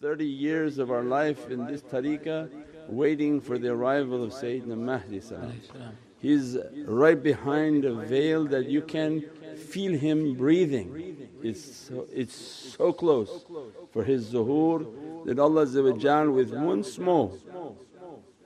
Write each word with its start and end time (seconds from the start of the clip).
30 0.00 0.24
years 0.24 0.78
of 0.78 0.92
our 0.92 1.02
life 1.02 1.50
in 1.50 1.66
this 1.66 1.82
tariqah 1.82 2.48
waiting 2.86 3.40
for 3.40 3.58
the 3.58 3.68
arrival 3.68 4.22
of 4.22 4.30
Sayyidina 4.30 4.78
Mahdi 4.78 5.20
He's 6.20 6.56
right 6.84 7.20
behind 7.20 7.84
a 7.84 7.94
veil 7.94 8.44
that 8.44 8.66
you 8.66 8.80
can 8.82 9.24
feel 9.56 9.98
him 9.98 10.34
breathing. 10.34 11.28
It's 11.42 11.88
so, 11.88 12.06
it's 12.12 12.36
so 12.36 12.92
close 12.92 13.44
for 13.92 14.04
his 14.04 14.32
zuhur 14.32 15.26
that 15.26 15.40
Allah 15.40 16.30
with 16.30 16.52
one 16.54 16.84
small, 16.84 17.36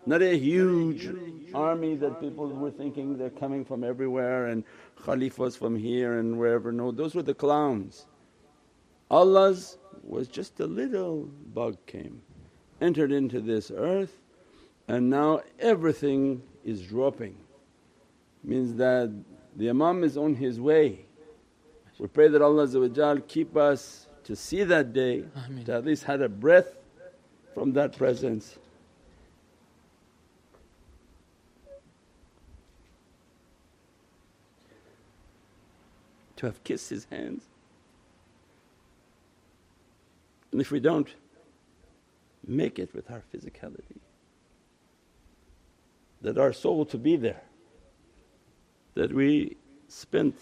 not 0.07 0.23
a 0.23 0.35
huge 0.39 1.11
army 1.53 1.97
that 1.97 2.19
people 2.19 2.49
were 2.49 2.71
thinking 2.71 3.19
they're 3.19 3.29
coming 3.29 3.63
from 3.63 3.85
everywhere 3.85 4.47
and 4.47 4.65
khalifas 5.05 5.59
from 5.59 5.77
here 5.77 6.19
and 6.19 6.39
wherever. 6.39 6.73
No, 6.73 6.93
those 6.93 7.15
were 7.15 7.23
the 7.23 7.35
clowns. 7.35 8.07
Allah's 9.11 9.77
was 10.03 10.29
just 10.29 10.61
a 10.61 10.67
little 10.67 11.29
bug 11.55 11.77
came, 11.87 12.23
entered 12.81 13.13
into 13.13 13.41
this 13.41 13.71
earth 13.75 14.19
and 14.89 15.09
now 15.09 15.41
everything 15.59 16.43
is 16.65 16.83
dropping. 16.83 17.37
Means 18.45 18.75
that 18.77 19.11
the 19.57 19.71
Imam 19.71 20.03
is 20.05 20.17
on 20.17 20.35
his 20.35 20.61
way. 20.61 21.07
We 21.99 22.09
pray 22.09 22.29
that 22.29 22.43
Allah 22.43 23.21
keep 23.29 23.57
us 23.57 24.09
to 24.25 24.35
see 24.35 24.65
that 24.65 24.93
day, 24.93 25.25
Ameen. 25.47 25.65
to 25.67 25.75
at 25.75 25.85
least 25.85 26.05
had 26.05 26.21
a 26.23 26.29
breath 26.29 26.75
from 27.55 27.73
that 27.75 27.97
presence. 27.97 28.59
To 36.37 36.47
have 36.47 36.63
kissed 36.65 36.91
his 36.91 37.05
hands. 37.05 37.45
And 40.53 40.61
if 40.61 40.71
we 40.71 40.81
don't, 40.81 41.09
make 42.47 42.79
it 42.79 42.95
with 42.95 43.11
our 43.11 43.23
physicality. 43.35 43.99
That 46.21 46.39
our 46.39 46.53
soul 46.53 46.85
to 46.87 46.99
be 46.99 47.17
there, 47.17 47.43
that 48.95 49.13
we 49.13 49.57
spent 49.89 50.37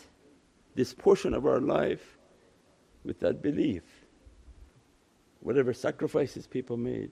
this 0.75 0.92
portion 0.92 1.33
of 1.34 1.47
our 1.47 1.61
life 1.61 2.19
with 3.05 3.20
that 3.20 3.41
belief. 3.41 3.83
Whatever 5.41 5.72
sacrifices 5.72 6.47
people 6.47 6.77
made, 6.77 7.11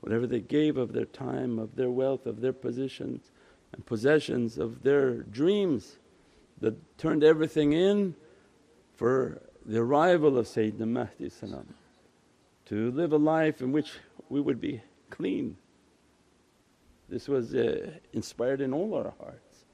whatever 0.00 0.26
they 0.26 0.40
gave 0.40 0.76
of 0.76 0.92
their 0.92 1.04
time, 1.04 1.58
of 1.58 1.76
their 1.76 1.90
wealth, 1.90 2.26
of 2.26 2.40
their 2.40 2.52
positions 2.52 3.30
and 3.72 3.84
possessions, 3.84 4.56
of 4.58 4.82
their 4.82 5.22
dreams 5.22 5.98
that 6.60 6.98
turned 6.98 7.22
everything 7.22 7.72
in 7.72 8.14
for 8.96 9.42
the 9.66 9.78
arrival 9.78 10.38
of 10.38 10.46
Sayyidina 10.46 10.88
Mahdi 10.88 11.28
to 12.68 12.90
live 12.92 13.12
a 13.12 13.16
life 13.16 13.60
in 13.60 13.72
which 13.72 13.92
we 14.28 14.40
would 14.40 14.60
be 14.60 14.82
clean. 15.10 15.56
This 17.08 17.28
was 17.28 17.54
uh, 17.54 17.90
inspired 18.12 18.60
in 18.60 18.74
all 18.74 18.94
our 18.94 19.14
hearts 19.18 19.64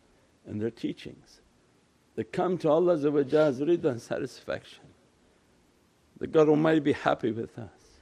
and 0.46 0.60
their 0.60 0.70
teachings 0.70 1.40
that 2.14 2.32
come 2.32 2.56
to 2.58 2.70
Allah's 2.70 3.04
rida 3.04 3.84
and 3.84 4.00
satisfaction. 4.00 4.84
That 6.18 6.30
God 6.30 6.48
Almighty 6.48 6.80
be 6.80 6.92
happy 6.92 7.32
with 7.32 7.58
us, 7.58 8.00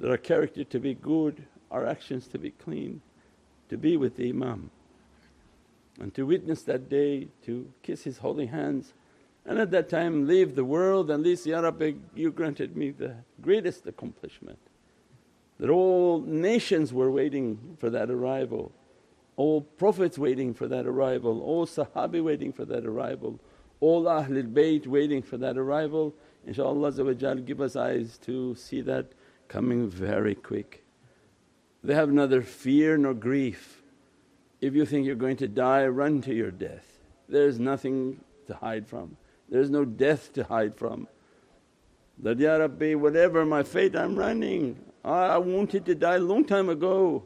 that 0.00 0.10
our 0.10 0.16
character 0.16 0.64
to 0.64 0.80
be 0.80 0.94
good, 0.94 1.44
our 1.70 1.86
actions 1.86 2.26
to 2.28 2.38
be 2.38 2.50
clean, 2.50 3.02
to 3.68 3.76
be 3.76 3.98
with 3.98 4.16
the 4.16 4.30
Imam 4.30 4.70
and 6.00 6.12
to 6.14 6.24
witness 6.24 6.62
that 6.62 6.88
day, 6.88 7.28
to 7.44 7.70
kiss 7.82 8.02
his 8.02 8.18
holy 8.18 8.46
hands 8.46 8.94
and 9.46 9.58
at 9.58 9.70
that 9.70 9.88
time 9.88 10.26
leave 10.26 10.54
the 10.54 10.64
world 10.64 11.10
and 11.10 11.20
at 11.20 11.28
least, 11.28 11.46
Ya 11.46 11.60
Rabbi 11.60 11.92
you 12.14 12.30
granted 12.30 12.76
me 12.76 12.90
the 12.90 13.16
greatest 13.40 13.86
accomplishment 13.86 14.58
that 15.58 15.70
all 15.70 16.20
nations 16.20 16.92
were 16.92 17.10
waiting 17.10 17.76
for 17.78 17.90
that 17.90 18.10
arrival 18.10 18.72
all 19.36 19.62
Prophets 19.62 20.18
waiting 20.18 20.54
for 20.54 20.68
that 20.68 20.86
arrival, 20.86 21.40
all 21.42 21.66
Sahabi 21.66 22.22
waiting 22.22 22.52
for 22.52 22.64
that 22.64 22.86
arrival, 22.86 23.40
all 23.80 24.04
Ahlul 24.04 24.52
Bayt 24.52 24.86
waiting 24.86 25.22
for 25.22 25.36
that 25.38 25.58
arrival. 25.58 26.14
InshaAllah 26.48 27.44
give 27.44 27.60
us 27.60 27.74
eyes 27.74 28.18
to 28.18 28.54
see 28.54 28.80
that 28.82 29.12
coming 29.48 29.88
very 29.88 30.34
quick. 30.34 30.84
They 31.82 31.94
have 31.94 32.12
neither 32.12 32.42
fear 32.42 32.96
nor 32.96 33.14
grief. 33.14 33.82
If 34.60 34.74
you 34.74 34.86
think 34.86 35.06
you're 35.06 35.16
going 35.16 35.36
to 35.38 35.48
die, 35.48 35.86
run 35.86 36.22
to 36.22 36.34
your 36.34 36.50
death. 36.50 36.86
There's 37.28 37.58
nothing 37.58 38.20
to 38.46 38.54
hide 38.54 38.86
from, 38.86 39.16
there's 39.54 39.70
no 39.70 39.84
death 39.84 40.32
to 40.32 40.42
hide 40.42 40.74
from. 40.74 41.06
That, 42.18 42.40
Ya 42.40 42.56
Rabbi, 42.56 42.94
whatever 42.94 43.46
my 43.46 43.62
fate, 43.62 43.94
I'm 43.94 44.16
running. 44.16 44.84
I 45.04 45.38
wanted 45.38 45.86
to 45.86 45.94
die 45.94 46.16
a 46.16 46.18
long 46.18 46.44
time 46.44 46.68
ago. 46.68 47.22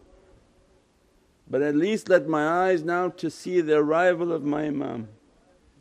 But 1.48 1.62
at 1.62 1.74
least 1.74 2.10
let 2.10 2.28
my 2.28 2.68
eyes 2.68 2.82
now 2.82 3.08
to 3.08 3.30
see 3.30 3.62
the 3.62 3.78
arrival 3.78 4.30
of 4.30 4.44
my 4.44 4.66
Imam, 4.66 5.08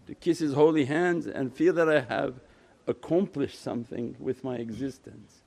to 0.05 0.15
kiss 0.15 0.39
his 0.39 0.53
holy 0.53 0.85
hands 0.85 1.27
and 1.27 1.53
feel 1.53 1.73
that 1.73 1.89
I 1.89 1.99
have 1.99 2.35
accomplished 2.87 3.61
something 3.61 4.15
with 4.17 4.45
my 4.45 4.55
existence 4.55 5.41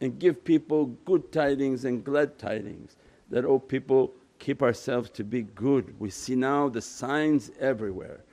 and 0.00 0.18
give 0.18 0.44
people 0.44 0.86
good 1.04 1.30
tidings 1.30 1.84
and 1.84 2.02
glad 2.02 2.40
tidings 2.40 2.96
that, 3.30 3.44
oh 3.44 3.60
people 3.60 4.12
keep 4.40 4.64
ourselves 4.64 5.10
to 5.10 5.22
be 5.22 5.42
good. 5.42 5.94
We 6.00 6.10
see 6.10 6.34
now 6.34 6.68
the 6.68 6.82
signs 6.82 7.52
everywhere. 7.60 8.24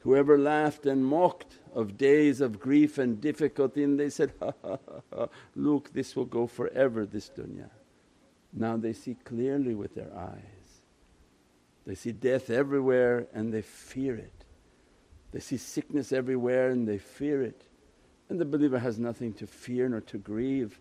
Whoever 0.00 0.38
laughed 0.38 0.86
and 0.86 1.04
mocked 1.04 1.58
of 1.74 1.96
days 1.96 2.40
of 2.40 2.60
grief 2.60 2.98
and 2.98 3.20
difficulty 3.20 3.82
and 3.84 3.98
they 3.98 4.10
said, 4.10 4.32
ha 4.40 4.52
ha 4.62 4.78
ha, 4.86 5.00
ha 5.12 5.26
look 5.54 5.92
this 5.92 6.16
will 6.16 6.24
go 6.24 6.46
forever 6.46 7.06
this 7.06 7.30
dunya. 7.30 7.70
Now 8.52 8.76
they 8.76 8.92
see 8.92 9.16
clearly 9.24 9.74
with 9.74 9.94
their 9.94 10.12
eyes 10.16 10.60
they 11.90 11.96
see 11.96 12.12
death 12.12 12.50
everywhere 12.50 13.26
and 13.32 13.52
they 13.52 13.62
fear 13.62 14.14
it. 14.14 14.44
They 15.32 15.40
see 15.40 15.56
sickness 15.56 16.12
everywhere 16.12 16.70
and 16.70 16.86
they 16.86 16.98
fear 16.98 17.42
it. 17.42 17.64
And 18.28 18.40
the 18.40 18.44
believer 18.44 18.78
has 18.78 18.98
nothing 18.98 19.32
to 19.34 19.46
fear 19.48 19.88
nor 19.88 20.00
to 20.02 20.18
grieve. 20.18 20.80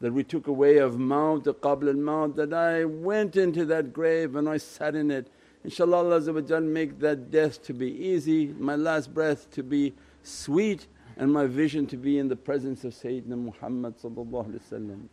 That 0.00 0.12
we 0.12 0.24
took 0.24 0.46
away 0.46 0.78
of 0.78 0.98
maut, 0.98 1.44
qabl 1.44 1.88
al 1.88 1.94
maut, 1.94 2.36
that 2.36 2.54
I 2.54 2.84
went 2.84 3.36
into 3.36 3.64
that 3.66 3.92
grave 3.92 4.36
and 4.36 4.48
I 4.48 4.58
sat 4.58 4.94
in 4.94 5.10
it. 5.10 5.28
InshaAllah 5.66 6.64
make 6.64 6.98
that 7.00 7.30
death 7.30 7.62
to 7.64 7.74
be 7.74 7.90
easy, 7.90 8.46
my 8.58 8.76
last 8.76 9.12
breath 9.12 9.50
to 9.52 9.62
be 9.62 9.94
sweet 10.22 10.86
and 11.16 11.32
my 11.32 11.46
vision 11.46 11.86
to 11.86 11.96
be 11.96 12.18
in 12.18 12.28
the 12.28 12.36
presence 12.36 12.84
of 12.84 12.92
Sayyidina 12.94 13.36
Muhammad 13.36 13.94
That 13.98 15.08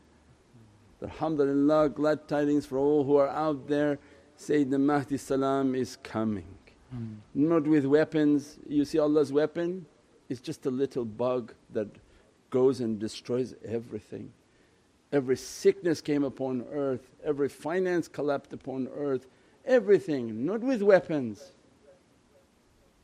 Alhamdulillah 1.02 1.90
glad 1.90 2.28
tidings 2.28 2.66
for 2.66 2.78
all 2.78 3.04
who 3.04 3.18
are 3.18 3.30
out 3.30 3.68
there 3.68 3.98
Sayyidina 4.38 4.80
Mahdi 4.80 5.18
salam 5.18 5.76
is 5.76 5.98
coming. 6.04 6.48
Mm. 6.94 7.16
Not 7.34 7.64
with 7.64 7.86
weapons, 7.86 8.58
you 8.68 8.86
see 8.86 9.00
Allah's 9.00 9.32
weapon 9.32 9.86
is 10.30 10.40
just 10.42 10.66
a 10.66 10.70
little 10.70 11.06
bug 11.06 11.54
that 11.72 11.88
goes 12.50 12.82
and 12.82 13.00
destroys 13.00 13.56
everything. 13.66 14.32
Every 15.12 15.38
sickness 15.38 16.02
came 16.02 16.24
upon 16.24 16.66
earth, 16.72 17.12
every 17.24 17.48
finance 17.48 18.08
collapsed 18.08 18.54
upon 18.54 18.90
earth, 18.96 19.28
everything, 19.66 20.46
not 20.46 20.62
with 20.62 20.82
weapons. 20.82 21.52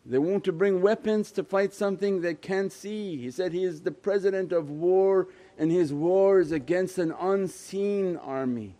They 0.05 0.17
want 0.17 0.43
to 0.45 0.51
bring 0.51 0.81
weapons 0.81 1.31
to 1.33 1.43
fight 1.43 1.73
something 1.73 2.21
they 2.21 2.33
can't 2.33 2.71
see. 2.71 3.17
He 3.17 3.29
said, 3.29 3.53
He 3.53 3.63
is 3.63 3.81
the 3.81 3.91
president 3.91 4.51
of 4.51 4.69
war 4.69 5.27
and 5.57 5.71
his 5.71 5.93
war 5.93 6.39
is 6.39 6.51
against 6.51 6.97
an 6.97 7.13
unseen 7.19 8.17
army. 8.17 8.75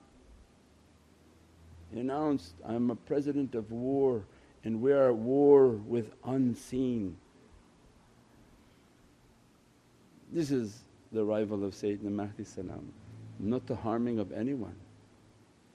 He 1.94 2.00
announced, 2.00 2.56
I'm 2.66 2.90
a 2.90 2.96
president 2.96 3.54
of 3.54 3.72
war 3.72 4.24
and 4.64 4.82
we 4.82 4.92
are 4.94 5.10
at 5.10 5.16
war 5.16 5.70
with 5.70 6.12
unseen. 6.26 7.18
This 10.32 10.50
is 10.50 10.80
the 11.12 11.24
arrival 11.24 11.64
of 11.64 11.74
Sayyidina 11.74 12.12
Mahdi 12.12 12.46
salam, 12.46 12.92
not 13.38 13.68
the 13.68 13.76
harming 13.76 14.18
of 14.18 14.32
anyone. 14.32 14.76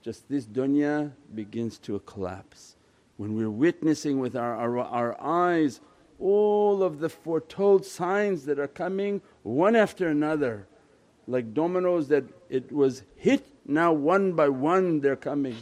Just 0.07 0.29
this 0.29 0.47
dunya 0.47 1.11
begins 1.35 1.79
to 1.79 1.99
collapse. 1.99 2.77
When 3.17 3.35
we're 3.35 3.51
witnessing 3.51 4.21
with 4.21 4.37
our, 4.37 4.55
our, 4.55 4.79
our 4.79 5.21
eyes 5.21 5.81
all 6.21 6.85
of 6.85 7.01
the 7.01 7.09
foretold 7.09 7.85
signs 7.85 8.45
that 8.45 8.61
are 8.61 8.69
coming 8.69 9.21
one 9.43 9.75
after 9.75 10.07
another 10.07 10.69
like 11.27 11.53
dominoes 11.53 12.07
that 12.07 12.23
it 12.49 12.71
was 12.71 13.03
hit 13.17 13.49
now 13.67 13.93
one 13.93 14.35
by 14.35 14.49
one 14.49 15.01
they're 15.01 15.17
coming 15.17 15.57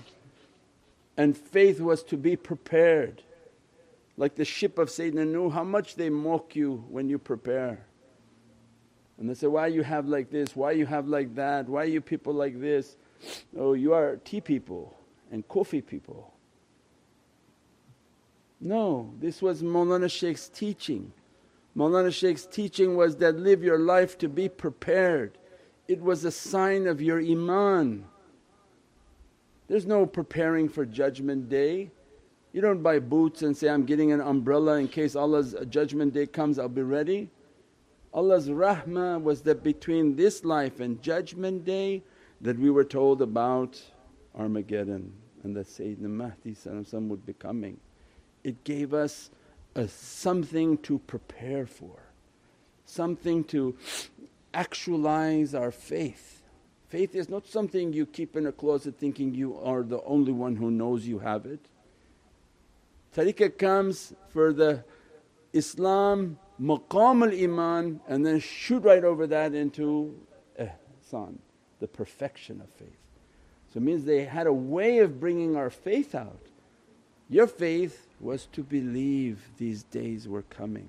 and 1.17 1.35
faith 1.35 1.81
was 1.81 2.02
to 2.02 2.19
be 2.19 2.37
prepared. 2.37 3.23
Like 4.19 4.35
the 4.35 4.44
ship 4.44 4.76
of 4.76 4.88
Sayyidina 4.88 5.26
Nuh, 5.26 5.49
how 5.49 5.64
much 5.64 5.94
they 5.94 6.11
mock 6.11 6.55
you 6.55 6.85
when 6.90 7.08
you 7.08 7.19
prepare. 7.19 7.87
And 9.19 9.31
they 9.31 9.34
say, 9.34 9.46
why 9.46 9.69
you 9.69 9.82
have 9.82 10.08
like 10.08 10.31
this, 10.31 10.56
why 10.56 10.72
you 10.72 10.87
have 10.87 11.06
like 11.08 11.34
that, 11.37 11.69
why 11.69 11.84
you 11.84 12.00
people 12.00 12.34
like 12.34 12.61
this? 12.61 12.96
Oh 13.56 13.75
you 13.75 13.94
are 13.94 14.16
tea 14.25 14.40
people 14.40 14.94
and 15.31 15.46
coffee 15.49 15.81
people. 15.81 16.32
No, 18.61 19.12
this 19.20 19.43
was 19.43 19.62
Mawlana 19.62 20.11
Shaykh's 20.11 20.49
teaching. 20.49 21.12
Mawlana 21.76 22.08
Shaykh's 22.08 22.46
teaching 22.46 22.96
was 22.96 23.16
that 23.16 23.37
live 23.37 23.62
your 23.62 23.78
life 23.78 24.16
to 24.19 24.28
be 24.28 24.49
prepared. 24.49 25.38
it 25.87 26.00
was 26.00 26.25
a 26.25 26.31
sign 26.31 26.87
of 26.87 27.02
your 27.02 27.20
iman. 27.20 28.05
There's 29.69 29.87
no 29.87 30.06
preparing 30.06 30.69
for 30.69 30.84
judgment 30.84 31.49
day. 31.49 31.90
You 32.52 32.61
don't 32.61 32.82
buy 32.82 33.00
boots 33.00 33.43
and 33.43 33.56
say, 33.56 33.69
I'm 33.69 33.84
getting 33.84 34.12
an 34.12 34.20
umbrella 34.20 34.78
in 34.78 34.88
case 34.88 35.16
Allah's 35.16 35.55
judgment 35.69 36.14
day 36.14 36.26
comes 36.26 36.58
I'll 36.58 36.69
be 36.69 36.82
ready. 36.82 37.28
Allah's 38.14 38.49
rahmah 38.49 39.20
was 39.20 39.43
that 39.43 39.64
between 39.64 40.14
this 40.14 40.44
life 40.44 40.78
and 40.78 41.02
judgment 41.02 41.64
day 41.64 42.05
that 42.40 42.56
we 42.56 42.70
were 42.70 42.84
told 42.84 43.20
about 43.20 43.82
Armageddon 44.38 45.12
and 45.43 45.56
that 45.56 45.66
Sayyidina 45.66 46.08
Mahdi 46.08 46.56
would 47.08 47.26
be 47.26 47.32
coming. 47.32 47.81
It 48.44 48.62
gave 48.62 48.94
us 48.94 49.31
a 49.75 49.88
something 49.88 50.78
to 50.78 51.00
prepare 51.00 51.66
for, 51.66 51.99
something 52.87 53.43
to 53.44 53.76
actualize 54.55 55.52
our 55.52 55.72
faith. 55.72 56.43
Faith 56.88 57.16
is 57.16 57.28
not 57.28 57.49
something 57.49 57.93
you 57.93 58.06
keep 58.06 58.37
in 58.37 58.46
a 58.46 58.52
closet 58.52 58.96
thinking 58.96 59.34
you 59.34 59.58
are 59.58 59.82
the 59.82 60.00
only 60.05 60.31
one 60.31 60.55
who 60.55 60.70
knows 60.70 61.05
you 61.05 61.19
have 61.19 61.46
it. 61.46 61.66
Tariqah 63.16 63.58
comes 63.58 64.12
for 64.28 64.52
the 64.52 64.84
Islam 65.52 66.38
maqam 66.61 67.23
al-iman 67.23 68.01
and 68.09 68.25
then 68.25 68.41
shoot 68.41 68.83
right 68.83 69.05
over 69.05 69.27
that 69.27 69.55
into 69.55 70.15
eh, 70.59 70.69
ihsan, 71.03 71.39
the 71.81 71.89
perfection 71.89 72.61
of 72.61 72.69
faith. 72.71 72.99
So 73.73 73.79
it 73.79 73.83
means 73.83 74.05
they 74.05 74.25
had 74.25 74.47
a 74.47 74.53
way 74.53 74.99
of 74.99 75.19
bringing 75.19 75.56
our 75.56 75.71
faith 75.71 76.15
out. 76.15 76.47
Your 77.29 77.47
faith 77.47 78.06
was 78.21 78.47
to 78.53 78.62
believe 78.62 79.49
these 79.56 79.83
days 79.83 80.29
were 80.29 80.43
coming. 80.43 80.89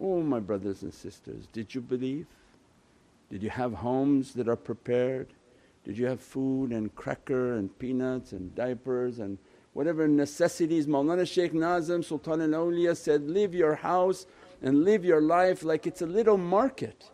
Oh 0.00 0.22
my 0.22 0.40
brothers 0.40 0.82
and 0.82 0.92
sisters, 0.92 1.46
did 1.52 1.74
you 1.74 1.80
believe? 1.80 2.26
Did 3.30 3.42
you 3.42 3.50
have 3.50 3.74
homes 3.74 4.34
that 4.34 4.48
are 4.48 4.56
prepared? 4.56 5.28
Did 5.84 5.96
you 5.96 6.06
have 6.06 6.20
food 6.20 6.72
and 6.72 6.94
cracker 6.94 7.54
and 7.54 7.76
peanuts 7.78 8.32
and 8.32 8.54
diapers 8.54 9.18
and 9.20 9.38
whatever 9.72 10.06
necessities? 10.08 10.86
Mawlana 10.86 11.26
Shaykh 11.26 11.54
Nazim 11.54 12.02
Sultan 12.02 12.40
al 12.40 12.66
Awliya 12.66 12.96
said, 12.96 13.28
live 13.28 13.54
your 13.54 13.76
house 13.76 14.26
and 14.60 14.84
live 14.84 15.04
your 15.04 15.20
life 15.20 15.62
like 15.62 15.86
it's 15.86 16.02
a 16.02 16.06
little 16.06 16.38
market. 16.38 17.10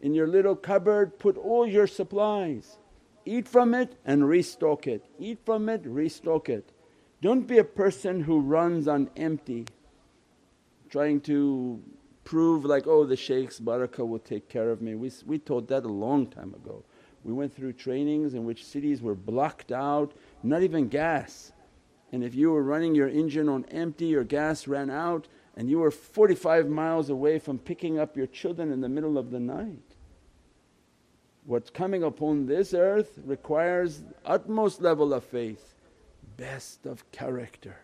In 0.00 0.14
your 0.14 0.26
little 0.26 0.56
cupboard 0.56 1.18
put 1.18 1.36
all 1.36 1.66
your 1.66 1.86
supplies, 1.86 2.78
eat 3.24 3.48
from 3.48 3.74
it 3.74 3.96
and 4.04 4.28
restock 4.28 4.86
it, 4.86 5.04
eat 5.18 5.38
from 5.44 5.68
it, 5.68 5.82
restock 5.84 6.48
it. 6.48 6.70
Don't 7.22 7.46
be 7.46 7.58
a 7.58 7.64
person 7.64 8.20
who 8.20 8.40
runs 8.40 8.86
on 8.86 9.10
empty 9.16 9.66
trying 10.90 11.20
to 11.22 11.82
prove 12.24 12.64
like, 12.64 12.86
oh 12.86 13.04
the 13.04 13.16
shaykh's 13.16 13.60
barakah 13.60 14.06
will 14.06 14.18
take 14.18 14.48
care 14.48 14.70
of 14.70 14.82
me. 14.82 14.94
We, 14.94 15.10
we 15.26 15.38
taught 15.38 15.68
that 15.68 15.84
a 15.84 15.88
long 15.88 16.26
time 16.26 16.54
ago. 16.54 16.84
We 17.24 17.32
went 17.32 17.56
through 17.56 17.72
trainings 17.72 18.34
in 18.34 18.44
which 18.44 18.64
cities 18.64 19.00
were 19.00 19.14
blocked 19.14 19.72
out, 19.72 20.12
not 20.42 20.62
even 20.62 20.88
gas. 20.88 21.52
And 22.14 22.22
if 22.22 22.32
you 22.32 22.52
were 22.52 22.62
running 22.62 22.94
your 22.94 23.08
engine 23.08 23.48
on 23.48 23.64
empty, 23.72 24.06
your 24.06 24.22
gas 24.22 24.68
ran 24.68 24.88
out 24.88 25.26
and 25.56 25.68
you 25.68 25.80
were 25.80 25.90
45 25.90 26.68
miles 26.68 27.10
away 27.10 27.40
from 27.40 27.58
picking 27.58 27.98
up 27.98 28.16
your 28.16 28.28
children 28.28 28.70
in 28.70 28.82
the 28.82 28.88
middle 28.88 29.18
of 29.18 29.32
the 29.32 29.40
night. 29.40 29.96
What's 31.44 31.70
coming 31.70 32.04
upon 32.04 32.46
this 32.46 32.72
earth 32.72 33.18
requires 33.24 34.04
utmost 34.24 34.80
level 34.80 35.12
of 35.12 35.24
faith, 35.24 35.74
best 36.36 36.86
of 36.86 37.10
character 37.10 37.78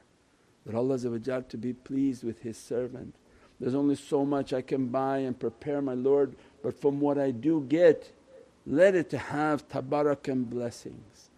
that 0.64 0.76
Allah 0.76 0.98
to 0.98 1.56
be 1.58 1.72
pleased 1.72 2.22
with 2.22 2.42
His 2.42 2.56
servant. 2.56 3.16
There's 3.58 3.74
only 3.74 3.96
so 3.96 4.24
much 4.24 4.52
I 4.52 4.62
can 4.62 4.86
buy 4.86 5.18
and 5.18 5.36
prepare 5.36 5.82
my 5.82 5.94
Lord 5.94 6.36
but 6.62 6.80
from 6.80 7.00
what 7.00 7.18
I 7.18 7.32
do 7.32 7.66
get 7.68 8.12
let 8.64 8.94
it 8.94 9.10
to 9.10 9.18
have 9.18 9.68
tabarak 9.68 10.28
and 10.28 10.48
blessings. 10.48 11.29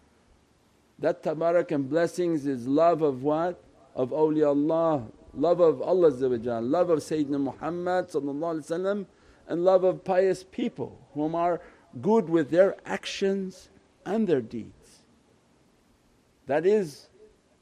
That 1.03 1.25
tabarak 1.25 1.73
and 1.73 1.91
blessings 1.91 2.47
is 2.47 2.69
love 2.69 3.03
of 3.03 3.25
what? 3.25 3.61
Of 3.97 4.11
awliyaullah, 4.11 5.11
love 5.35 5.61
of 5.61 5.83
Allah 5.83 6.11
love 6.11 6.91
of 6.91 7.01
Sayyidina 7.01 7.41
Muhammad 7.41 8.09
and 9.49 9.65
love 9.65 9.85
of 9.85 10.05
pious 10.05 10.45
people 10.45 10.99
whom 11.13 11.35
are 11.35 11.61
good 12.01 12.31
with 12.31 12.51
their 12.51 12.77
actions 12.87 13.69
and 14.07 14.29
their 14.29 14.41
deeds. 14.41 15.03
That 16.47 16.65
is 16.65 17.09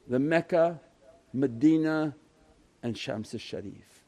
the 0.06 0.18
Mecca, 0.18 0.78
Medina 1.32 2.14
and 2.82 2.96
Shams 2.96 3.32
al-Sharif. 3.32 4.04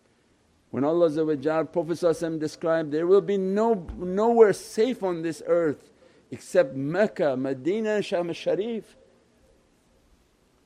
When 0.71 0.85
Allah 0.85 1.65
Prophet 1.65 2.39
described, 2.39 2.93
there 2.93 3.07
will 3.07 3.21
be 3.23 3.39
no, 3.39 3.87
nowhere 3.97 4.53
safe 4.53 5.03
on 5.03 5.23
this 5.23 5.43
earth 5.47 5.89
except 6.31 6.77
Mecca, 6.77 7.35
Medina 7.35 7.93
and 7.97 8.05
Sham 8.05 8.29
al-Sharif. 8.29 8.97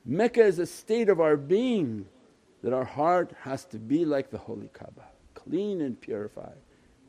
Mecca 0.09 0.41
is 0.41 0.57
a 0.57 0.65
state 0.65 1.09
of 1.09 1.19
our 1.19 1.35
being 1.35 2.05
that 2.63 2.71
our 2.71 2.85
heart 2.85 3.33
has 3.41 3.65
to 3.65 3.77
be 3.77 4.05
like 4.05 4.29
the 4.29 4.37
holy 4.37 4.69
Kaaba, 4.71 5.03
clean 5.33 5.81
and 5.81 5.99
purified. 5.99 6.55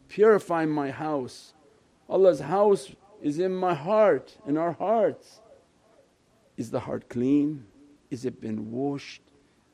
Purify 0.09 0.65
my 0.65 0.91
house. 0.91 1.55
Allah's 2.09 2.41
house 2.41 2.91
is 3.23 3.39
in 3.39 3.55
my 3.55 3.73
heart, 3.73 4.37
in 4.49 4.57
our 4.57 4.73
hearts. 4.73 5.41
Is 6.57 6.73
the 6.73 6.81
heart 6.81 7.09
clean? 7.09 7.67
Is 8.11 8.25
it 8.25 8.41
been 8.41 8.73
washed? 8.73 9.23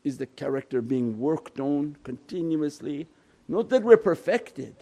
Is 0.02 0.18
the 0.18 0.26
character 0.26 0.82
being 0.82 1.18
worked 1.18 1.58
on 1.58 1.96
continuously? 2.04 3.08
Not 3.48 3.70
that 3.70 3.84
we're 3.84 3.96
perfected, 3.96 4.76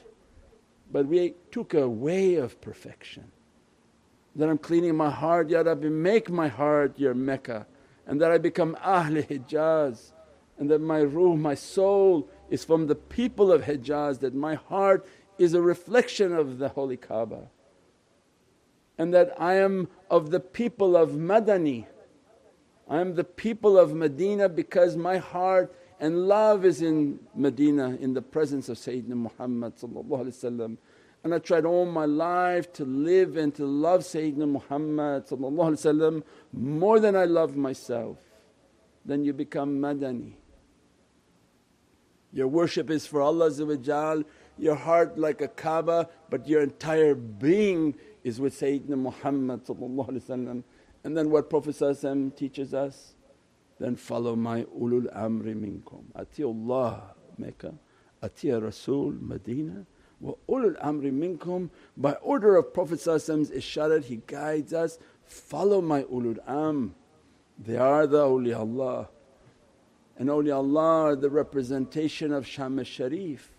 but 0.90 1.06
we 1.06 1.34
took 1.52 1.74
a 1.74 1.88
way 1.88 2.34
of 2.34 2.60
perfection. 2.60 3.30
That 4.34 4.48
I'm 4.48 4.58
cleaning 4.58 4.96
my 4.96 5.10
heart, 5.10 5.48
Ya 5.48 5.60
Rabbi 5.60 5.88
make 5.90 6.28
my 6.28 6.48
heart 6.48 6.98
your 6.98 7.14
Mecca 7.14 7.68
and 8.06 8.20
that 8.20 8.30
I 8.30 8.38
become 8.38 8.76
Ahl 8.82 9.12
Hijaz 9.22 10.12
and 10.58 10.70
that 10.70 10.80
my 10.80 11.02
ruh, 11.02 11.36
my 11.36 11.54
soul 11.54 12.28
is 12.50 12.64
from 12.64 12.86
the 12.86 12.94
people 12.94 13.50
of 13.52 13.62
Hijaz, 13.62 14.20
that 14.20 14.34
my 14.34 14.54
heart 14.54 15.06
is 15.38 15.54
a 15.54 15.62
reflection 15.62 16.32
of 16.32 16.58
the 16.58 16.68
Holy 16.68 16.96
Kaaba 16.96 17.48
and 18.98 19.12
that 19.14 19.34
I 19.40 19.54
am 19.54 19.88
of 20.10 20.30
the 20.30 20.40
people 20.40 20.96
of 20.96 21.10
Madani. 21.10 21.86
I 22.88 23.00
am 23.00 23.14
the 23.14 23.24
people 23.24 23.78
of 23.78 23.94
Medina 23.94 24.48
because 24.48 24.96
my 24.96 25.16
heart 25.16 25.74
and 25.98 26.28
love 26.28 26.64
is 26.64 26.82
in 26.82 27.20
Medina 27.34 27.96
in 28.00 28.12
the 28.12 28.22
presence 28.22 28.68
of 28.68 28.76
Sayyidina 28.76 29.14
Muhammad 29.14 29.74
and 31.24 31.34
I 31.34 31.38
tried 31.38 31.64
all 31.64 31.86
my 31.86 32.04
life 32.04 32.72
to 32.74 32.84
live 32.84 33.36
and 33.36 33.54
to 33.54 33.64
love 33.64 34.00
Sayyidina 34.00 34.48
Muhammad 34.48 35.30
more 36.52 37.00
than 37.00 37.14
I 37.16 37.24
love 37.26 37.56
myself. 37.56 38.18
Then 39.04 39.24
you 39.24 39.32
become 39.32 39.78
Madani. 39.78 40.34
Your 42.32 42.48
worship 42.48 42.90
is 42.90 43.06
for 43.06 43.20
Allah 43.20 44.24
your 44.58 44.74
heart 44.74 45.18
like 45.18 45.40
a 45.40 45.48
Kaaba 45.48 46.08
but 46.28 46.48
your 46.48 46.62
entire 46.62 47.14
being 47.14 47.94
is 48.24 48.40
with 48.40 48.58
Sayyidina 48.58 48.96
Muhammad 48.96 49.62
and 51.04 51.16
then 51.16 51.30
what 51.30 51.50
Prophet 51.50 52.36
teaches 52.36 52.74
us, 52.74 53.14
then 53.78 53.96
follow 53.96 54.36
my 54.36 54.62
ulul 54.62 55.12
amri 55.16 55.54
minkum. 55.54 56.04
Allah 56.44 57.14
Mecca, 57.38 57.74
atiya 58.22 58.62
Rasul 58.62 59.12
Medina 59.20 59.84
ulul 60.22 60.80
amri 60.82 61.12
minkum 61.12 61.70
by 61.96 62.12
order 62.14 62.56
of 62.56 62.72
Prophet 62.72 62.98
isharat 62.98 64.04
he 64.04 64.22
guides 64.26 64.72
us, 64.72 64.98
follow 65.24 65.80
my 65.80 66.02
ulul 66.04 66.38
am. 66.46 66.94
They 67.58 67.76
are 67.76 68.06
the 68.06 68.24
awliyaullah 68.24 69.08
and 70.18 70.28
awliyaullah 70.28 71.04
are 71.04 71.16
the 71.16 71.30
representation 71.30 72.32
of 72.32 72.46
Sham 72.46 72.82
Sharif. 72.84 73.50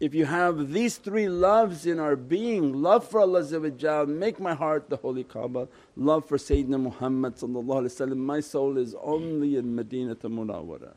If 0.00 0.14
you 0.14 0.26
have 0.26 0.72
these 0.72 0.96
three 0.96 1.28
loves 1.28 1.86
in 1.86 1.98
our 1.98 2.16
being, 2.16 2.72
love 2.72 3.08
for 3.08 3.20
Allah 3.20 4.06
make 4.06 4.40
my 4.40 4.54
heart 4.54 4.90
the 4.90 4.96
holy 4.96 5.24
Kaaba, 5.24 5.68
love 5.96 6.26
for 6.26 6.36
Sayyidina 6.36 6.80
Muhammad 6.80 8.16
my 8.16 8.40
soul 8.40 8.76
is 8.76 8.94
only 9.02 9.56
in 9.56 9.74
Madinah 9.74 10.16
Munawwara 10.16 10.94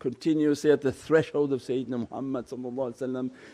continuously 0.00 0.72
at 0.72 0.80
the 0.80 0.90
threshold 0.90 1.52
of 1.52 1.60
Sayyidina 1.60 2.08
Muhammad 2.10 2.46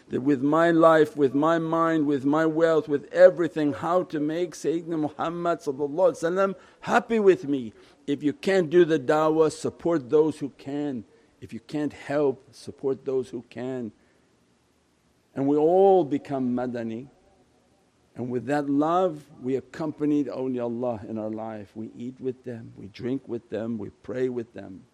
that 0.08 0.20
with 0.22 0.40
my 0.42 0.70
life, 0.70 1.16
with 1.16 1.34
my 1.34 1.58
mind, 1.58 2.06
with 2.06 2.24
my 2.24 2.46
wealth, 2.46 2.88
with 2.88 3.12
everything 3.12 3.74
how 3.74 4.04
to 4.04 4.18
make 4.18 4.54
Sayyidina 4.54 4.98
Muhammad 4.98 6.56
happy 6.80 7.18
with 7.18 7.46
me. 7.46 7.74
If 8.06 8.22
you 8.22 8.32
can't 8.32 8.70
do 8.70 8.84
the 8.86 8.98
da'wah 8.98 9.52
support 9.52 10.08
those 10.08 10.38
who 10.38 10.48
can, 10.56 11.04
if 11.42 11.52
you 11.52 11.60
can't 11.60 11.92
help 11.92 12.54
support 12.54 13.04
those 13.04 13.28
who 13.28 13.44
can. 13.50 13.92
And 15.34 15.46
we 15.46 15.58
all 15.58 16.02
become 16.04 16.54
madani 16.54 17.08
and 18.16 18.30
with 18.30 18.46
that 18.46 18.68
love 18.68 19.22
we 19.42 19.56
accompanied 19.56 20.26
awliyaullah 20.26 21.08
in 21.08 21.18
our 21.18 21.30
life. 21.30 21.70
We 21.74 21.90
eat 21.96 22.18
with 22.18 22.44
them, 22.44 22.72
we 22.76 22.86
drink 22.86 23.22
with 23.28 23.50
them, 23.50 23.76
we 23.78 23.90
pray 23.90 24.30
with 24.30 24.52
them. 24.54 24.84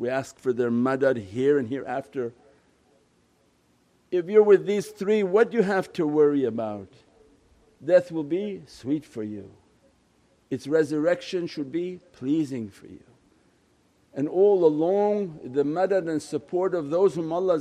We 0.00 0.08
ask 0.08 0.38
for 0.38 0.54
their 0.54 0.70
madad 0.70 1.18
here 1.26 1.58
and 1.58 1.68
hereafter. 1.68 2.32
If 4.10 4.30
you're 4.30 4.42
with 4.42 4.64
these 4.64 4.86
three, 4.86 5.22
what 5.22 5.50
do 5.50 5.58
you 5.58 5.62
have 5.62 5.92
to 5.92 6.06
worry 6.06 6.46
about? 6.46 6.88
Death 7.84 8.10
will 8.10 8.24
be 8.24 8.62
sweet 8.66 9.04
for 9.04 9.22
you, 9.22 9.50
its 10.48 10.66
resurrection 10.66 11.46
should 11.46 11.70
be 11.70 12.00
pleasing 12.12 12.70
for 12.70 12.86
you. 12.86 13.04
And 14.14 14.26
all 14.26 14.64
along 14.64 15.38
the 15.44 15.64
madad 15.64 16.08
and 16.08 16.22
support 16.22 16.74
of 16.74 16.88
those 16.88 17.14
whom 17.14 17.30
Allah 17.30 17.58